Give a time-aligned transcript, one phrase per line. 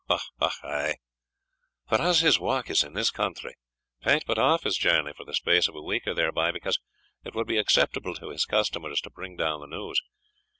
[0.09, 0.17] "Ou,
[0.63, 0.95] ay;
[1.87, 3.53] for as his walk is in this country,
[4.01, 6.79] Pate put aff his journey for the space of a week or thereby, because
[7.23, 10.01] it wad be acceptable to his customers to bring down the news.